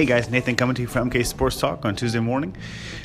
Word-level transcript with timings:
Hey 0.00 0.06
guys, 0.06 0.30
Nathan 0.30 0.56
coming 0.56 0.74
to 0.76 0.80
you 0.80 0.88
from 0.88 1.10
MK 1.10 1.26
Sports 1.26 1.60
Talk 1.60 1.84
on 1.84 1.94
Tuesday 1.94 2.20
morning. 2.20 2.56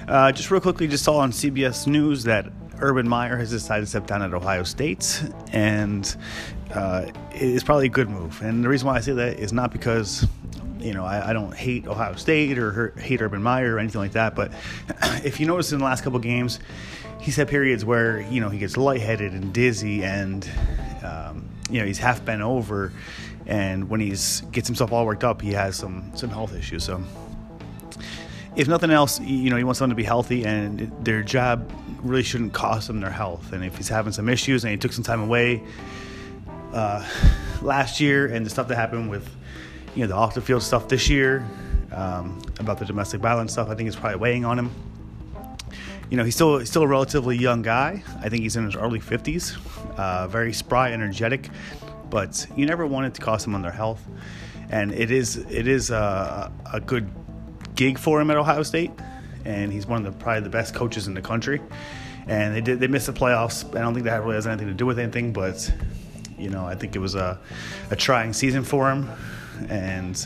Uh, 0.08 0.31
just 0.31 0.49
real 0.49 0.62
quickly, 0.62 0.88
just 0.88 1.04
saw 1.04 1.18
on 1.18 1.33
CBS 1.33 1.88
News 1.88 2.24
that 2.24 2.46
Urban 2.79 3.06
Meyer 3.06 3.36
has 3.36 3.49
decided 3.49 3.81
to 3.81 3.88
step 3.88 4.08
down 4.08 4.21
at 4.21 4.33
Ohio 4.33 4.63
State, 4.63 5.21
and 5.52 6.15
uh, 6.73 7.08
it's 7.31 7.65
probably 7.65 7.87
a 7.87 7.90
good 7.90 8.10
move. 8.10 8.42
And 8.42 8.63
the 8.63 8.69
reason 8.69 8.87
why 8.87 8.96
I 8.96 9.01
say 9.01 9.12
that 9.12 9.40
is 9.40 9.51
not 9.51 9.73
because 9.73 10.26
you 10.79 10.94
know 10.94 11.04
I, 11.04 11.31
I 11.31 11.33
don't 11.33 11.54
hate 11.54 11.86
Ohio 11.86 12.15
State 12.15 12.58
or 12.58 12.94
hate 12.97 13.22
Urban 13.22 13.44
Meyer 13.44 13.76
or 13.76 13.79
anything 13.79 14.00
like 14.00 14.14
that, 14.14 14.33
but 14.33 14.54
if 15.26 15.41
you 15.41 15.47
notice 15.47 15.73
in 15.73 15.79
the 15.79 15.86
last 15.86 16.02
couple 16.02 16.20
games, 16.20 16.62
he's 17.20 17.36
had 17.36 17.50
periods 17.50 17.84
where 17.84 18.22
you 18.22 18.40
know 18.40 18.48
he 18.48 18.58
gets 18.58 18.77
lightheaded 18.77 19.34
and 19.34 19.54
dizzy, 19.54 20.02
and 20.05 20.50
um, 21.05 21.48
you 21.70 21.80
know 21.80 21.86
he's 21.86 22.00
half 22.00 22.23
bent 22.26 22.41
over 22.41 22.91
and 23.48 23.90
when 23.90 24.00
he's 24.00 24.41
gets 24.52 24.68
himself 24.68 24.91
all 24.91 25.05
worked 25.05 25.23
up, 25.23 25.41
he 25.41 25.54
has 25.54 25.76
some 25.76 26.12
some 26.16 26.30
health 26.30 26.55
issues. 26.55 26.84
So, 26.84 27.02
if 28.55 28.68
nothing 28.68 28.91
else, 28.91 29.20
you 29.20 29.50
know, 29.50 29.58
he 29.58 29.64
wants 29.64 29.80
them 29.80 29.90
to 29.90 29.95
be 29.95 30.04
healthy, 30.04 30.45
and 30.45 30.91
their 31.04 31.22
job 31.22 31.72
really 32.02 32.23
shouldn't 32.23 32.54
cost 32.54 32.88
them 32.88 33.02
their 33.02 33.12
health. 33.12 33.52
And 33.54 33.64
if 33.64 33.78
he's 33.78 33.90
having 33.90 34.14
some 34.14 34.30
issues 34.30 34.64
and 34.64 34.72
he 34.72 34.78
took 34.78 34.94
some 34.94 35.04
time 35.04 35.22
away 35.22 35.64
uh, 36.73 37.08
last 37.62 38.00
year, 38.00 38.26
and 38.28 38.45
the 38.45 38.50
stuff 38.50 38.67
that 38.70 38.76
happened 38.76 39.09
with 39.09 39.30
you 39.95 40.02
know 40.02 40.08
the 40.08 40.16
off 40.16 40.34
the 40.34 40.42
field 40.42 40.64
stuff 40.64 40.88
this 40.88 41.08
year 41.08 41.45
um, 41.92 42.42
about 42.59 42.80
the 42.80 42.86
domestic 42.86 43.22
violence 43.22 43.52
stuff, 43.52 43.70
I 43.70 43.76
think 43.76 43.88
it's 43.88 43.95
probably 43.95 44.17
weighing 44.17 44.44
on 44.44 44.58
him. 44.58 44.72
You 46.09 46.18
know, 46.18 46.23
he's 46.23 46.36
still 46.36 46.59
he's 46.59 46.70
still 46.70 46.84
a 46.84 46.88
relatively 46.88 47.38
young 47.38 47.62
guy. 47.62 48.04
I 48.22 48.30
think 48.30 48.44
he's 48.44 48.55
in 48.55 48.66
his 48.66 48.76
early 48.76 49.00
50s. 49.00 49.58
Uh, 49.98 50.28
very 50.28 50.54
spry, 50.54 50.91
energetic 50.91 51.50
but 52.09 52.48
you 52.55 52.66
never 52.66 52.86
want 52.86 53.05
it 53.05 53.14
to 53.14 53.22
cost 53.22 53.45
him 53.45 53.56
on 53.56 53.61
their 53.61 53.72
health. 53.72 54.02
And 54.70 54.94
it 54.94 55.11
is 55.11 55.38
it 55.38 55.67
is 55.67 55.89
a, 55.89 56.52
a 56.73 56.80
good 56.80 57.09
gig 57.76 58.00
for 58.00 58.20
him 58.20 58.31
at 58.31 58.38
Ohio 58.38 58.64
State, 58.64 58.92
and 59.44 59.72
he's 59.72 59.86
one 59.86 60.06
of 60.06 60.11
the 60.11 60.17
probably 60.23 60.42
the 60.42 60.50
best 60.50 60.73
coaches 60.73 61.08
in 61.08 61.14
the 61.14 61.22
country. 61.22 61.61
And 62.28 62.56
they 62.56 62.61
did 62.61 62.80
they 62.80 62.88
missed 62.88 63.08
the 63.08 63.14
playoffs. 63.14 63.67
I 63.76 63.81
don't 63.81 63.94
think 63.94 64.06
that 64.06 64.23
really 64.23 64.36
has 64.36 64.48
anything 64.48 64.67
to 64.67 64.73
do 64.73 64.86
with 64.86 64.98
anything, 64.98 65.33
but 65.33 65.72
you 66.38 66.50
know 66.50 66.66
I 66.66 66.76
think 66.76 66.95
it 66.95 67.00
was 67.00 67.16
a 67.16 67.39
a 67.92 67.95
trying 67.95 68.33
season 68.33 68.64
for 68.64 68.89
him, 68.89 69.09
and 69.70 70.26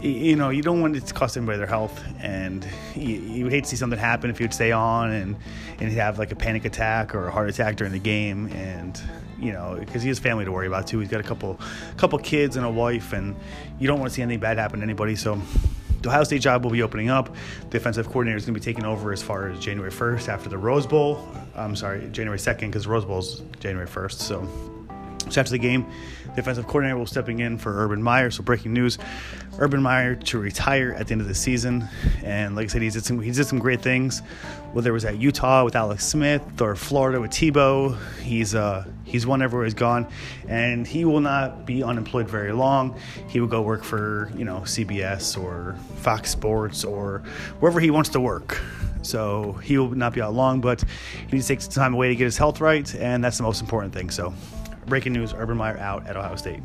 you 0.00 0.36
know, 0.36 0.50
you 0.50 0.62
don't 0.62 0.80
want 0.80 0.96
it 0.96 1.06
to 1.06 1.14
cost 1.14 1.36
anybody 1.36 1.58
their 1.58 1.66
health, 1.66 2.02
and 2.20 2.66
you, 2.94 3.16
you, 3.16 3.46
hate 3.48 3.64
to 3.64 3.70
see 3.70 3.76
something 3.76 3.98
happen 3.98 4.28
if 4.28 4.38
he 4.38 4.44
would 4.44 4.52
stay 4.52 4.72
on 4.72 5.12
and 5.12 5.36
and 5.78 5.88
he'd 5.88 5.96
have 5.96 6.18
like 6.18 6.32
a 6.32 6.36
panic 6.36 6.64
attack 6.64 7.14
or 7.14 7.28
a 7.28 7.30
heart 7.30 7.48
attack 7.48 7.76
during 7.76 7.92
the 7.92 7.98
game, 7.98 8.48
and 8.48 9.00
you 9.38 9.52
know, 9.52 9.76
because 9.78 10.02
he 10.02 10.08
has 10.08 10.18
family 10.18 10.44
to 10.44 10.52
worry 10.52 10.66
about 10.66 10.86
too. 10.86 10.98
He's 10.98 11.08
got 11.08 11.20
a 11.20 11.24
couple 11.24 11.58
couple 11.96 12.18
kids 12.18 12.56
and 12.56 12.66
a 12.66 12.70
wife, 12.70 13.12
and 13.12 13.36
you 13.78 13.86
don't 13.86 13.98
want 13.98 14.10
to 14.10 14.14
see 14.14 14.22
anything 14.22 14.40
bad 14.40 14.58
happen 14.58 14.80
to 14.80 14.84
anybody. 14.84 15.16
So 15.16 15.40
the 16.02 16.08
Ohio 16.08 16.24
State 16.24 16.42
job 16.42 16.64
will 16.64 16.72
be 16.72 16.82
opening 16.82 17.08
up. 17.08 17.34
The 17.60 17.70
defensive 17.70 18.06
coordinator 18.06 18.36
is 18.36 18.44
going 18.44 18.54
to 18.54 18.60
be 18.60 18.64
taking 18.64 18.84
over 18.84 19.12
as 19.12 19.22
far 19.22 19.48
as 19.48 19.58
January 19.58 19.90
1st 19.90 20.28
after 20.28 20.50
the 20.50 20.58
Rose 20.58 20.86
Bowl. 20.86 21.26
I'm 21.54 21.74
sorry, 21.76 22.08
January 22.10 22.38
2nd 22.38 22.60
because 22.60 22.86
Rose 22.86 23.04
Bowl 23.04 23.20
is 23.20 23.42
January 23.60 23.88
1st. 23.88 24.12
So 24.12 24.74
so 25.30 25.40
after 25.40 25.52
the 25.52 25.58
game, 25.58 25.86
defensive 26.34 26.66
coordinator 26.66 26.96
will 26.96 27.06
stepping 27.06 27.40
in 27.40 27.58
for 27.58 27.84
Urban 27.84 28.02
Meyer. 28.02 28.30
So 28.30 28.42
breaking 28.42 28.72
news: 28.72 28.98
Urban 29.58 29.82
Meyer 29.82 30.14
to 30.14 30.38
retire 30.38 30.92
at 30.92 31.06
the 31.06 31.12
end 31.12 31.20
of 31.20 31.28
the 31.28 31.34
season. 31.34 31.88
And 32.22 32.56
like 32.56 32.64
I 32.64 32.68
said, 32.68 32.82
he 32.82 32.90
did 32.90 33.04
some 33.04 33.20
he 33.20 33.30
did 33.30 33.46
some 33.46 33.58
great 33.58 33.82
things. 33.82 34.20
Whether 34.72 34.90
it 34.90 34.94
was 34.94 35.04
at 35.04 35.18
Utah 35.18 35.64
with 35.64 35.76
Alex 35.76 36.04
Smith 36.04 36.60
or 36.60 36.74
Florida 36.74 37.20
with 37.20 37.30
Tebow, 37.30 37.96
he's 38.18 38.54
uh 38.54 38.84
he's 39.04 39.26
won 39.26 39.42
everywhere 39.42 39.66
he's 39.66 39.74
gone, 39.74 40.06
and 40.48 40.86
he 40.86 41.04
will 41.04 41.20
not 41.20 41.66
be 41.66 41.82
unemployed 41.82 42.28
very 42.28 42.52
long. 42.52 42.98
He 43.28 43.40
will 43.40 43.48
go 43.48 43.62
work 43.62 43.84
for 43.84 44.30
you 44.36 44.44
know 44.44 44.60
CBS 44.60 45.40
or 45.40 45.76
Fox 45.96 46.30
Sports 46.30 46.84
or 46.84 47.22
wherever 47.60 47.80
he 47.80 47.90
wants 47.90 48.10
to 48.10 48.20
work. 48.20 48.60
So 49.02 49.52
he 49.62 49.76
will 49.76 49.90
not 49.90 50.14
be 50.14 50.22
out 50.22 50.32
long, 50.32 50.60
but 50.60 50.82
he 51.26 51.32
needs 51.32 51.46
to 51.46 51.52
take 51.52 51.60
some 51.60 51.72
time 51.72 51.94
away 51.94 52.08
to 52.08 52.16
get 52.16 52.24
his 52.24 52.38
health 52.38 52.60
right, 52.60 52.92
and 52.94 53.22
that's 53.22 53.36
the 53.36 53.42
most 53.42 53.60
important 53.60 53.92
thing. 53.92 54.10
So 54.10 54.32
Breaking 54.86 55.12
news 55.12 55.32
Urban 55.32 55.56
Meyer 55.56 55.78
out 55.78 56.06
at 56.06 56.16
Ohio 56.16 56.36
State. 56.36 56.62